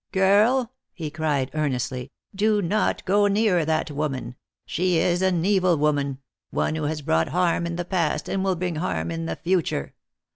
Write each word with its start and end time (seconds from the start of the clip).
"Girl," 0.11 0.71
he 0.93 1.11
cried 1.11 1.51
earnestly, 1.53 2.11
"do 2.33 2.59
not 2.59 3.05
go 3.05 3.27
near 3.27 3.63
that 3.65 3.91
woman! 3.91 4.33
She 4.65 4.97
is 4.97 5.21
an 5.21 5.45
evil 5.45 5.77
woman 5.77 6.17
one 6.49 6.73
who 6.73 6.85
has 6.85 7.03
brought 7.03 7.27
harm 7.29 7.67
in 7.67 7.75
the 7.75 7.85
past, 7.85 8.27
and 8.27 8.43
will 8.43 8.55
bring 8.55 8.77
harm 8.77 9.11
in 9.11 9.27
the 9.27 9.35
future. 9.35 9.93